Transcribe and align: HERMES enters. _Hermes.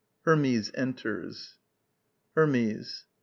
HERMES 0.25 0.71
enters. 0.73 1.57
_Hermes. 2.35 3.03